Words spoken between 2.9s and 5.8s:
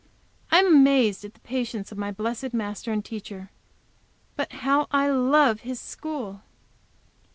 and Teacher, but how I love His